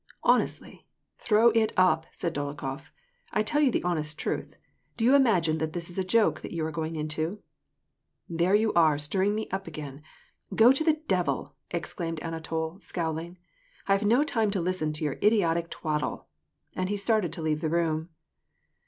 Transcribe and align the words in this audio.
"Honestly 0.23 0.79
I 0.79 0.83
Throw 1.23 1.49
it 1.49 1.73
up!" 1.77 2.07
said 2.11 2.33
Dolokhof." 2.33 2.89
Til 3.35 3.43
tell 3.43 3.61
you 3.61 3.69
the 3.69 3.83
honest 3.83 4.17
truth. 4.17 4.55
Do 4.97 5.05
you 5.05 5.13
imagine 5.13 5.59
that 5.59 5.73
this 5.73 5.91
is 5.91 5.99
a 5.99 6.03
joke 6.03 6.41
that 6.41 6.49
you 6.51 6.65
are 6.65 6.71
going 6.71 6.95
into?"" 6.95 7.43
There 8.39 8.55
you 8.55 8.73
are 8.73 8.97
stirring 8.97 9.35
me 9.35 9.47
up 9.51 9.67
again. 9.67 10.01
Go 10.55 10.71
to 10.71 10.83
the 10.83 10.99
devil," 11.07 11.55
exclaimed 11.69 12.19
Anatol, 12.23 12.79
scowling:" 12.81 13.37
I 13.87 13.91
have 13.91 14.03
no 14.03 14.23
time 14.23 14.49
to 14.49 14.59
listen 14.59 14.91
to 14.93 15.03
your 15.03 15.19
idiotic 15.21 15.69
twaddle!" 15.69 16.25
And 16.75 16.89
he 16.89 16.97
started 16.97 17.31
to 17.33 17.43
leave 17.43 17.61
the 17.61 17.69
room. 17.69 18.09